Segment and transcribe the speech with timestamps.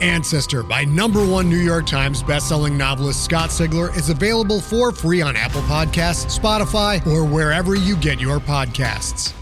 [0.00, 5.20] Ancestor by number one New York Times bestselling novelist Scott Sigler is available for free
[5.20, 9.34] on Apple Podcasts, Spotify, or wherever you get your podcasts.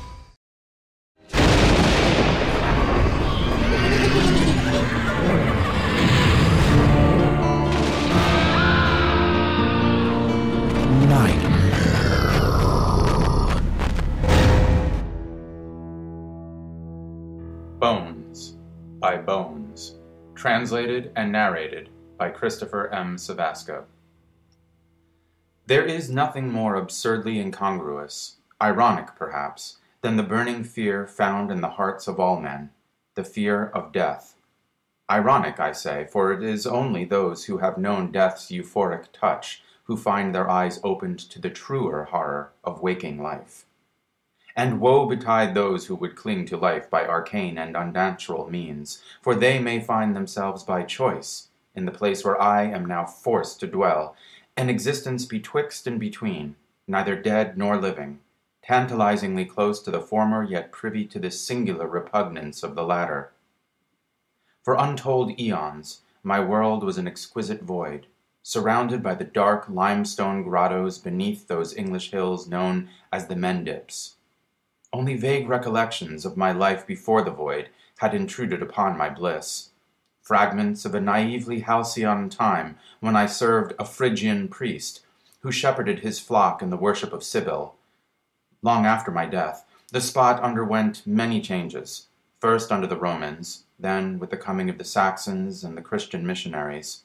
[17.78, 18.56] Bones
[19.00, 19.98] by Bones,
[20.39, 23.17] translated and narrated by Christopher M.
[23.17, 23.84] Cevasco.
[25.67, 31.70] There is nothing more absurdly incongruous, ironic perhaps, than the burning fear found in the
[31.70, 32.70] hearts of all men
[33.16, 34.36] the fear of death.
[35.11, 39.97] Ironic, I say, for it is only those who have known death's euphoric touch who
[39.97, 43.66] find their eyes opened to the truer horror of waking life.
[44.59, 49.37] And woe betide those who would cling to life by arcane and unnatural means, for
[49.37, 51.47] they may find themselves by choice
[51.77, 54.17] in the place where I am now forced to dwell,
[54.57, 56.57] an existence betwixt and between,
[56.89, 58.19] neither dead nor living,
[58.61, 63.31] tantalizingly close to the former, yet privy to the singular repugnance of the latter.
[64.65, 68.09] For untold eons, my world was an exquisite void,
[68.43, 74.17] surrounded by the dark limestone grottos beneath those English hills known as the Mendips.
[74.93, 77.69] Only vague recollections of my life before the void
[77.99, 79.71] had intruded upon my bliss.
[80.22, 85.00] Fragments of a naively halcyon time when I served a Phrygian priest
[85.41, 87.75] who shepherded his flock in the worship of Cybele,
[88.60, 92.09] Long after my death, the spot underwent many changes,
[92.41, 97.04] first under the Romans, then with the coming of the Saxons and the Christian missionaries.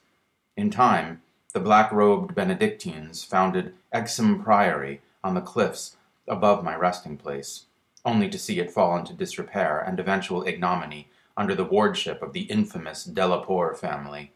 [0.57, 1.21] In time,
[1.53, 5.95] the black robed Benedictines founded Exham Priory on the cliffs
[6.27, 7.65] above my resting place,
[8.05, 12.41] only to see it fall into disrepair and eventual ignominy under the wardship of the
[12.41, 14.31] infamous de la Poer family.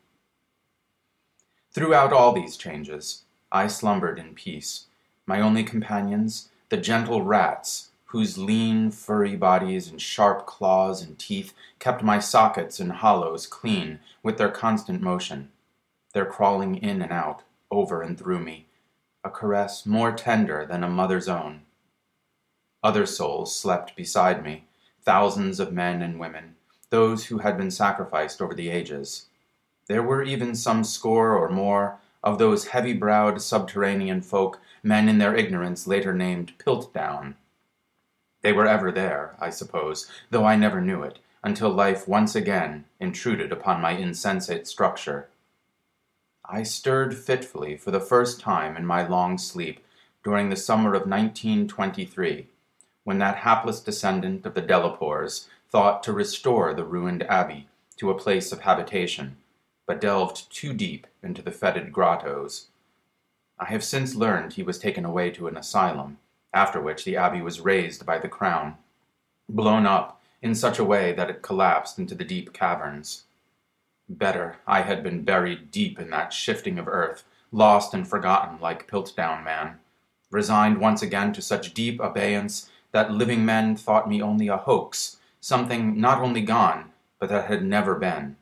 [1.71, 4.87] Throughout all these changes, I slumbered in peace.
[5.25, 11.53] My only companions, the gentle rats, whose lean, furry bodies and sharp claws and teeth
[11.77, 15.49] kept my sockets and hollows clean with their constant motion,
[16.13, 18.65] their crawling in and out, over and through me,
[19.23, 21.61] a caress more tender than a mother's own.
[22.83, 24.65] Other souls slept beside me,
[25.01, 26.55] thousands of men and women,
[26.89, 29.25] those who had been sacrificed over the ages.
[29.87, 35.17] There were even some score or more of those heavy browed subterranean folk men in
[35.17, 37.35] their ignorance later named Piltdown.
[38.41, 42.85] They were ever there, I suppose, though I never knew it, until life once again
[42.99, 45.29] intruded upon my insensate structure.
[46.45, 49.83] I stirred fitfully for the first time in my long sleep
[50.23, 52.47] during the summer of 1923,
[53.07, 57.69] when that hapless descendant of the de la Poers thought to restore the ruined abbey
[57.95, 59.37] to a place of habitation,
[59.85, 62.67] but delved too deep into the fetid grottos.
[63.57, 66.17] I have since learned he was taken away to an asylum,
[66.53, 68.75] after which the abbey was razed by the crown,
[69.47, 73.23] blown up in such a way that it collapsed into the deep caverns.
[74.09, 78.91] Better I had been buried deep in that shifting of earth, lost and forgotten like
[78.91, 79.79] Piltdown Man,
[80.29, 85.17] resigned once again to such deep abeyance that living men thought me only a hoax,
[85.39, 88.35] something not only gone, but that had never been.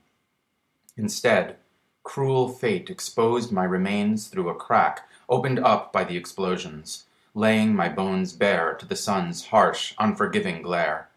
[0.98, 1.58] Instead,
[2.04, 7.90] cruel fate exposed my remains through a crack opened up by the explosions, laying my
[7.90, 11.10] bones bare to the sun's harsh, unforgiving glare.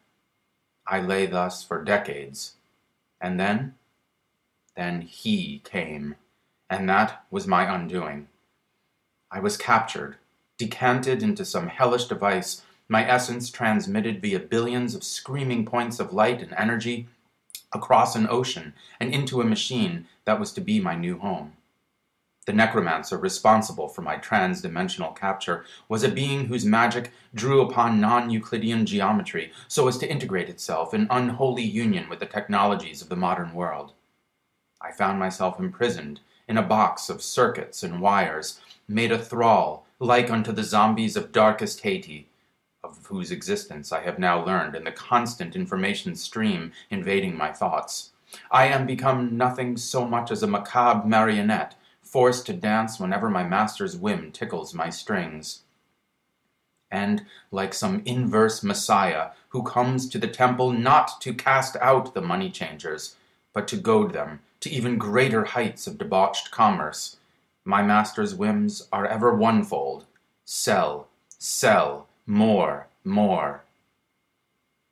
[0.87, 2.55] I lay thus for decades,
[3.21, 3.75] and then,
[4.77, 6.17] then he came,
[6.71, 8.29] and that was my undoing.
[9.31, 10.17] I was captured,
[10.57, 16.41] decanted into some hellish device, my essence transmitted via billions of screaming points of light
[16.43, 17.07] and energy
[17.73, 21.53] across an ocean and into a machine that was to be my new home.
[22.47, 28.01] The necromancer responsible for my trans dimensional capture was a being whose magic drew upon
[28.01, 33.11] non Euclidean geometry so as to integrate itself in unholy union with the technologies of
[33.11, 33.93] the modern world.
[34.81, 40.31] I found myself imprisoned in a box of circuits and wires, made a thrall, like
[40.31, 42.28] unto the zombies of darkest Haiti,
[42.89, 48.11] of whose existence I have now learned in the constant information stream invading my thoughts.
[48.51, 53.45] I am become nothing so much as a macabre marionette, forced to dance whenever my
[53.45, 55.63] master's whim tickles my strings.
[56.91, 62.23] And, like some inverse messiah who comes to the temple not to cast out the
[62.23, 63.17] money changers,
[63.53, 67.17] but to goad them to even greater heights of debauched commerce,
[67.65, 70.05] my master's whims are ever onefold
[70.45, 73.65] sell, sell, more, more.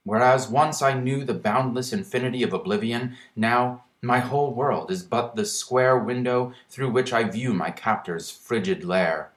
[0.05, 5.37] Whereas once I knew the boundless infinity of oblivion, now my whole world is but
[5.37, 9.33] the square window through which I view my captor's frigid lair.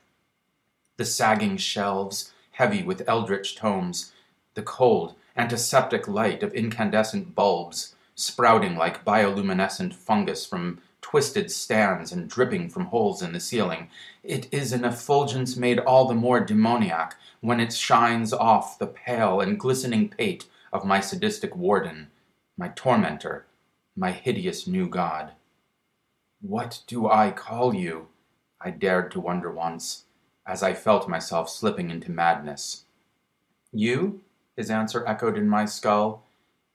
[0.98, 4.14] The sagging shelves, heavy with eldritch tomes,
[4.54, 12.30] the cold, antiseptic light of incandescent bulbs, sprouting like bioluminescent fungus from twisted stands and
[12.30, 13.90] dripping from holes in the ceiling.
[14.24, 19.40] It is an effulgence made all the more demoniac when it shines off the pale
[19.40, 22.10] and glistening pate of my sadistic warden,
[22.58, 23.46] my tormentor,
[23.96, 25.32] my hideous new god.
[26.42, 28.08] What do I call you?
[28.62, 30.04] I dared to wonder once,
[30.46, 32.86] as I felt myself slipping into madness.
[33.72, 34.22] You?
[34.56, 36.24] His answer echoed in my skull.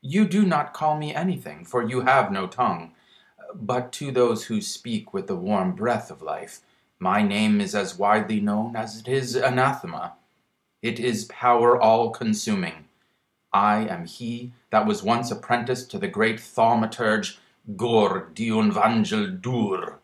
[0.00, 2.93] You do not call me anything, for you have no tongue.
[3.56, 6.61] But to those who speak with the warm breath of life,
[6.99, 10.15] my name is as widely known as it is anathema.
[10.83, 12.87] It is power all consuming.
[13.53, 17.39] I am he that was once apprenticed to the great thaumaturge
[17.77, 19.99] Gordon Van Gelder,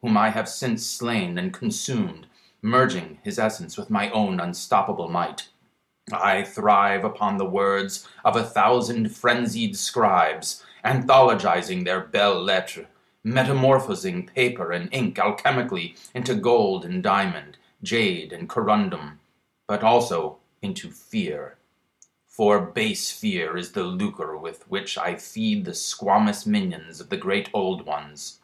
[0.00, 2.26] whom I have since slain and consumed,
[2.62, 5.48] merging his essence with my own unstoppable might.
[6.12, 12.86] I thrive upon the words of a thousand frenzied scribes, anthologizing their belles lettres,
[13.24, 19.18] metamorphosing paper and ink alchemically into gold and diamond, jade and corundum,
[19.66, 21.56] but also into fear.
[22.26, 27.16] For base fear is the lucre with which I feed the squamous minions of the
[27.16, 28.40] great old ones.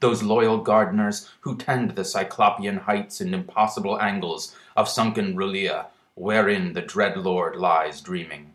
[0.00, 6.72] Those loyal gardeners who tend the cyclopean heights and impossible angles of sunken R'lyeh, wherein
[6.72, 8.54] the dread lord lies dreaming.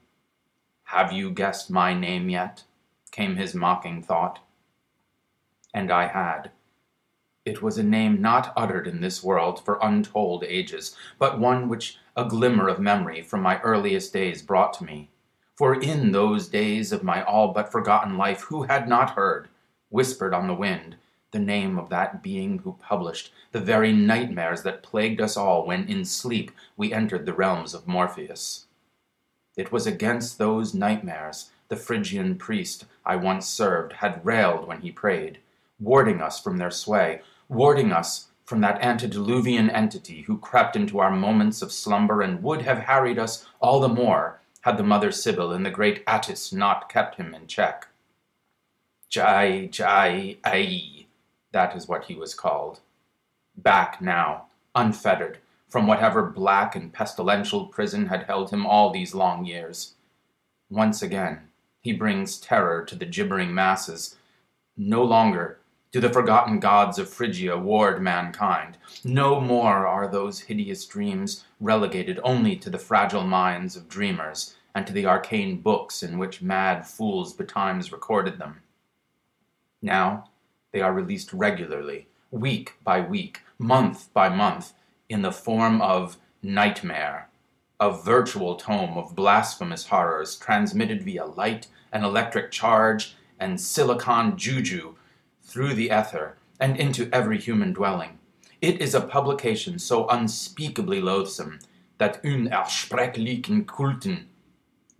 [0.84, 2.64] Have you guessed my name yet?
[3.12, 4.40] came his mocking thought.
[5.74, 6.52] And I had.
[7.46, 11.98] It was a name not uttered in this world for untold ages, but one which
[12.16, 15.10] a glimmer of memory from my earliest days brought to me.
[15.56, 19.48] For in those days of my all but forgotten life, who had not heard,
[19.90, 20.98] whispered on the wind,
[21.32, 25.88] the name of that being who published the very nightmares that plagued us all when
[25.88, 28.66] in sleep we entered the realms of Morpheus?
[29.56, 34.92] It was against those nightmares the Phrygian priest I once served had railed when he
[34.92, 35.40] prayed,
[35.80, 41.12] warding us from their sway, warding us from that antediluvian entity who crept into our
[41.12, 45.54] moments of slumber and would have harried us all the more had the mother Cybele
[45.54, 47.88] and the great Attis not kept him in check.
[49.10, 51.06] Jai, Jai, Ai,
[51.52, 52.82] that is what he was called.
[53.56, 59.46] Back now, unfettered, from whatever black and pestilential prison had held him all these long
[59.46, 59.94] years.
[60.70, 61.48] Once again,
[61.82, 64.18] he brings terror to the gibbering masses,
[64.76, 65.57] no longer
[65.92, 68.78] do the forgotten gods of Phrygia ward mankind.
[69.04, 74.86] No more are those hideous dreams relegated only to the fragile minds of dreamers and
[74.86, 78.62] to the arcane books in which mad fools betimes recorded them.
[79.82, 80.30] Now
[80.72, 84.74] they are released regularly, week by week, month by month,
[85.10, 87.30] in the form of Nightmare,
[87.80, 94.96] a virtual tome of blasphemous horrors transmitted via light and electric charge and silicon juju
[95.48, 98.20] through the ether and into every human dwelling.
[98.62, 101.60] It is a publication so unspeakably loathsome
[101.98, 104.26] that Unaussprechlichen Kulten,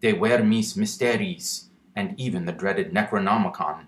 [0.02, 3.86] De Vermis Mysteriis, and even the dreaded Necronomicon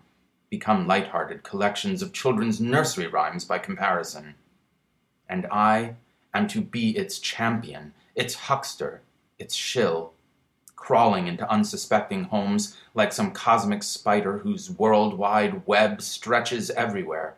[0.49, 4.35] become light-hearted collections of children's nursery rhymes by comparison.
[5.27, 5.95] And I
[6.33, 9.01] am to be its champion its huckster,
[9.37, 10.13] its shill,
[10.79, 17.35] crawling into unsuspecting homes like some cosmic spider whose worldwide web stretches everywhere,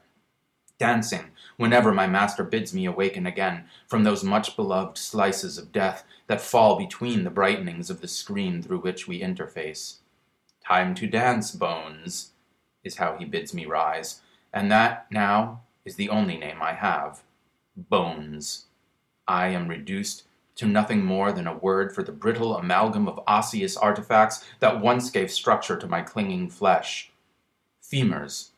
[0.78, 6.04] dancing whenever my master bids me awaken again from those much beloved slices of death
[6.28, 9.98] that fall between the brightenings of the screen through which we interface.
[10.66, 12.32] Time to dance, Bones,
[12.84, 14.22] is how he bids me rise,
[14.54, 17.24] and that, now, is the only name I have.
[17.76, 18.68] Bones.
[19.28, 20.24] I am reduced
[20.62, 25.10] to nothing more than a word for the brittle amalgam of osseous artifacts that once
[25.10, 27.12] gave structure to my clinging flesh.
[27.82, 28.50] Femurs,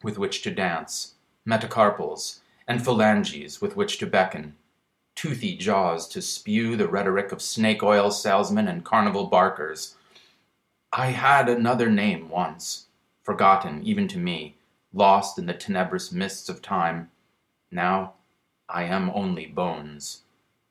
[0.00, 2.38] with which to dance, metacarpals,
[2.68, 4.54] and phalanges with which to beckon,
[5.16, 9.96] toothy jaws to spew the rhetoric of snake oil salesmen and carnival barkers.
[10.92, 12.86] I had another name once,
[13.24, 14.54] forgotten even to me,
[14.92, 17.10] lost in the tenebrous mists of time.
[17.72, 18.12] Now
[18.68, 20.22] I am only bones.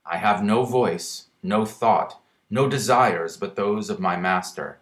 [0.10, 4.80] I have no voice, no thought, no desires but those of my master.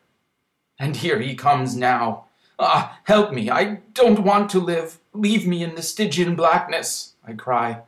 [0.78, 2.26] And here he comes now.
[2.60, 3.50] Ah, help me!
[3.50, 5.00] I don't want to live.
[5.14, 7.82] Leave me in the Stygian blackness, I cry.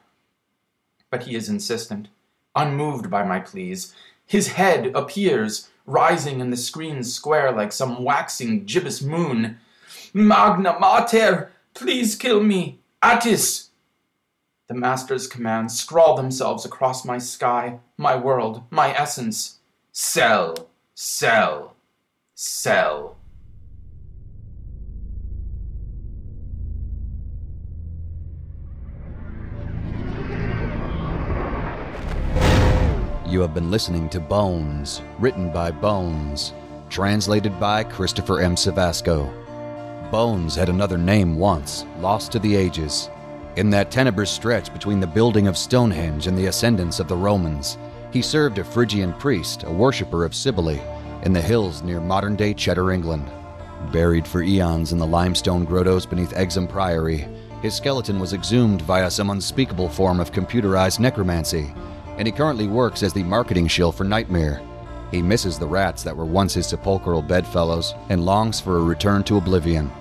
[1.09, 2.09] But he is insistent,
[2.55, 3.93] unmoved by my pleas.
[4.25, 9.59] His head appears, rising in the screen's square like some waxing gibbous moon.
[10.13, 12.79] Magna Mater, please kill me.
[13.01, 13.66] Attis!
[14.67, 19.59] The master's commands scrawl themselves across my sky, my world, my essence.
[19.93, 21.73] Sell, sell,
[22.35, 23.15] sell.
[33.25, 36.51] You have been listening to Bones, written by Bones,
[36.89, 38.55] translated by Christopher M.
[38.55, 39.31] Cevasco.
[40.11, 43.09] Bones had another name once, lost to the ages.
[43.57, 47.79] In that tenebrous stretch between the building of Stonehenge and the ascendance of the Romans,
[48.13, 50.79] he served a Phrygian priest, a worshipper of Cybele,
[51.23, 53.29] in the hills near modern day Cheddar, England.
[53.91, 57.27] Buried for eons in the limestone grottos beneath Exham Priory,
[57.63, 61.73] his skeleton was exhumed via some unspeakable form of computerized necromancy
[62.17, 64.61] and he currently works as the marketing shill for Nightmare.
[65.11, 69.23] He misses the rats that were once his sepulchral bedfellows and longs for a return
[69.25, 69.91] to oblivion.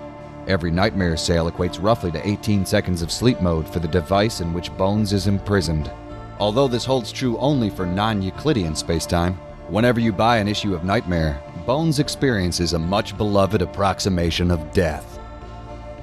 [0.47, 4.53] Every Nightmare sale equates roughly to 18 seconds of sleep mode for the device in
[4.53, 5.91] which Bones is imprisoned.
[6.39, 9.35] Although this holds true only for non Euclidean spacetime,
[9.67, 15.19] whenever you buy an issue of Nightmare, Bones experiences a much beloved approximation of death.